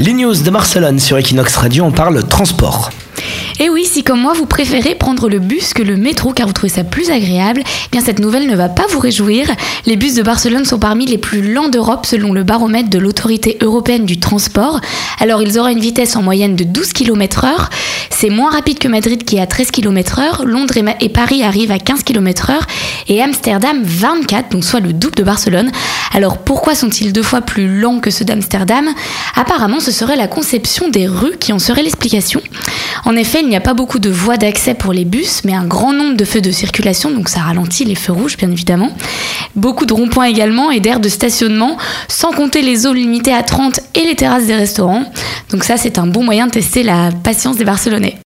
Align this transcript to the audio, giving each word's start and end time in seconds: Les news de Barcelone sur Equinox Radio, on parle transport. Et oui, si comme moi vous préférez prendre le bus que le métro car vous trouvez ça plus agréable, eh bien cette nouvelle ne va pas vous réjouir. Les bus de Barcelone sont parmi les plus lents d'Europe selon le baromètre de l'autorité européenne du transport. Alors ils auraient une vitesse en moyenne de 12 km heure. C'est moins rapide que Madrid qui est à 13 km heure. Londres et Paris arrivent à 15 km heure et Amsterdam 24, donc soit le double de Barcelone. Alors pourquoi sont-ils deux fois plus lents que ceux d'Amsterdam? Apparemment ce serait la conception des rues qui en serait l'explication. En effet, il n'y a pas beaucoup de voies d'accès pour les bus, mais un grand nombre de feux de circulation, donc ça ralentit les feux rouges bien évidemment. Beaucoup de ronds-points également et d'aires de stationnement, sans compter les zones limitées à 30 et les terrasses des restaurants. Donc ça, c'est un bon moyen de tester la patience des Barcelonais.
Les 0.00 0.12
news 0.12 0.34
de 0.34 0.50
Barcelone 0.50 0.98
sur 0.98 1.16
Equinox 1.18 1.54
Radio, 1.54 1.84
on 1.84 1.92
parle 1.92 2.26
transport. 2.26 2.90
Et 3.60 3.70
oui, 3.70 3.84
si 3.84 4.02
comme 4.02 4.20
moi 4.20 4.32
vous 4.32 4.46
préférez 4.46 4.96
prendre 4.96 5.28
le 5.28 5.38
bus 5.38 5.74
que 5.74 5.82
le 5.82 5.96
métro 5.96 6.32
car 6.32 6.48
vous 6.48 6.52
trouvez 6.52 6.72
ça 6.72 6.82
plus 6.82 7.10
agréable, 7.10 7.62
eh 7.64 7.88
bien 7.92 8.00
cette 8.00 8.18
nouvelle 8.18 8.48
ne 8.48 8.56
va 8.56 8.68
pas 8.68 8.86
vous 8.88 8.98
réjouir. 8.98 9.46
Les 9.86 9.96
bus 9.96 10.14
de 10.14 10.22
Barcelone 10.22 10.64
sont 10.64 10.80
parmi 10.80 11.06
les 11.06 11.18
plus 11.18 11.52
lents 11.52 11.68
d'Europe 11.68 12.04
selon 12.04 12.32
le 12.32 12.42
baromètre 12.42 12.90
de 12.90 12.98
l'autorité 12.98 13.56
européenne 13.60 14.06
du 14.06 14.18
transport. 14.18 14.80
Alors 15.20 15.40
ils 15.40 15.56
auraient 15.58 15.72
une 15.72 15.80
vitesse 15.80 16.16
en 16.16 16.22
moyenne 16.22 16.56
de 16.56 16.64
12 16.64 16.92
km 16.92 17.44
heure. 17.44 17.70
C'est 18.10 18.30
moins 18.30 18.50
rapide 18.50 18.78
que 18.78 18.88
Madrid 18.88 19.24
qui 19.24 19.36
est 19.36 19.40
à 19.40 19.46
13 19.46 19.70
km 19.70 20.18
heure. 20.18 20.44
Londres 20.44 20.74
et 21.00 21.08
Paris 21.08 21.44
arrivent 21.44 21.72
à 21.72 21.78
15 21.78 22.02
km 22.02 22.50
heure 22.50 22.66
et 23.06 23.22
Amsterdam 23.22 23.82
24, 23.84 24.50
donc 24.50 24.64
soit 24.64 24.80
le 24.80 24.92
double 24.92 25.14
de 25.14 25.22
Barcelone. 25.22 25.70
Alors 26.12 26.38
pourquoi 26.38 26.74
sont-ils 26.74 27.12
deux 27.12 27.22
fois 27.22 27.40
plus 27.40 27.80
lents 27.80 28.00
que 28.00 28.10
ceux 28.10 28.24
d'Amsterdam? 28.24 28.88
Apparemment 29.36 29.78
ce 29.78 29.92
serait 29.92 30.16
la 30.16 30.26
conception 30.26 30.88
des 30.88 31.06
rues 31.06 31.36
qui 31.38 31.52
en 31.52 31.60
serait 31.60 31.82
l'explication. 31.82 32.42
En 33.04 33.16
effet, 33.16 33.40
il 33.42 33.48
n'y 33.48 33.56
a 33.56 33.60
pas 33.60 33.74
beaucoup 33.74 33.98
de 33.98 34.10
voies 34.10 34.36
d'accès 34.36 34.74
pour 34.74 34.92
les 34.92 35.04
bus, 35.04 35.42
mais 35.44 35.54
un 35.54 35.64
grand 35.64 35.92
nombre 35.92 36.16
de 36.16 36.24
feux 36.24 36.40
de 36.40 36.50
circulation, 36.50 37.10
donc 37.10 37.28
ça 37.28 37.40
ralentit 37.40 37.84
les 37.84 37.94
feux 37.94 38.12
rouges 38.12 38.36
bien 38.36 38.50
évidemment. 38.50 38.90
Beaucoup 39.56 39.86
de 39.86 39.92
ronds-points 39.92 40.26
également 40.26 40.70
et 40.70 40.80
d'aires 40.80 41.00
de 41.00 41.08
stationnement, 41.08 41.76
sans 42.08 42.32
compter 42.32 42.62
les 42.62 42.76
zones 42.76 42.96
limitées 42.96 43.34
à 43.34 43.42
30 43.42 43.80
et 43.94 44.04
les 44.04 44.14
terrasses 44.14 44.46
des 44.46 44.54
restaurants. 44.54 45.04
Donc 45.50 45.64
ça, 45.64 45.76
c'est 45.76 45.98
un 45.98 46.06
bon 46.06 46.22
moyen 46.22 46.46
de 46.46 46.52
tester 46.52 46.82
la 46.82 47.10
patience 47.22 47.56
des 47.56 47.64
Barcelonais. 47.64 48.18